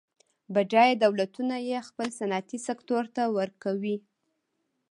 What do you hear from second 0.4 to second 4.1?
بډایه دولتونه یې خپل صنعتي سکتور ته ورکوي.